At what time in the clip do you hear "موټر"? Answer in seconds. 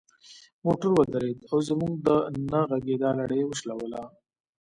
0.65-0.89